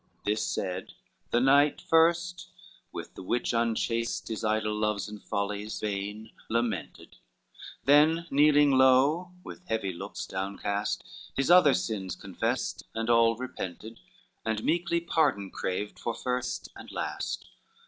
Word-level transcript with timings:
IX 0.01 0.25
This 0.25 0.43
said, 0.47 0.93
the 1.29 1.39
knight 1.39 1.79
first 1.79 2.49
with 2.91 3.13
the 3.13 3.21
witch 3.21 3.53
unchaste 3.53 4.29
His 4.29 4.43
idle 4.43 4.73
loves 4.73 5.07
and 5.07 5.21
follies 5.21 5.79
vain 5.79 6.31
lamented; 6.49 7.17
Then 7.85 8.25
kneeling 8.31 8.71
low 8.71 9.33
with 9.43 9.67
heavy 9.67 9.93
looks 9.93 10.25
downcast, 10.25 11.03
His 11.35 11.51
other 11.51 11.75
sins 11.75 12.15
confessed 12.15 12.81
and 12.95 13.11
all 13.11 13.35
repented, 13.37 13.99
And 14.43 14.63
meekly 14.63 15.01
pardon 15.01 15.51
craved 15.51 15.99
for 15.99 16.15
first 16.15 16.69
and 16.75 16.91
last. 16.91 17.45